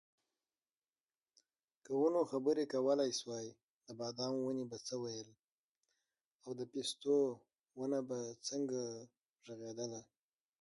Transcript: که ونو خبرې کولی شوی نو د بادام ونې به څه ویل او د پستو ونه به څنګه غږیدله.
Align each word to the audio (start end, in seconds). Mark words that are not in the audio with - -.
که 1.83 1.91
ونو 2.01 2.21
خبرې 2.31 2.63
کولی 2.73 3.09
شوی 3.19 3.45
نو 3.51 3.55
د 3.85 3.89
بادام 3.99 4.33
ونې 4.39 4.65
به 4.71 4.77
څه 4.87 4.93
ویل 5.03 5.29
او 6.43 6.49
د 6.59 6.61
پستو 6.71 7.17
ونه 7.79 7.99
به 8.07 8.19
څنګه 8.47 8.81
غږیدله. 9.45 10.01